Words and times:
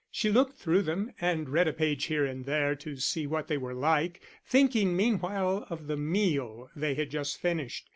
She 0.09 0.31
looked 0.31 0.57
through 0.57 0.81
them, 0.81 1.13
and 1.21 1.47
read 1.47 1.67
a 1.67 1.73
page 1.73 2.05
here 2.05 2.25
and 2.25 2.45
there 2.45 2.73
to 2.75 2.95
see 2.97 3.27
what 3.27 3.47
they 3.47 3.57
were 3.59 3.75
like, 3.75 4.19
thinking 4.43 4.95
meanwhile 4.97 5.67
of 5.69 5.85
the 5.85 5.95
meal 5.95 6.71
they 6.75 6.95
had 6.95 7.11
just 7.11 7.39
finished. 7.39 7.87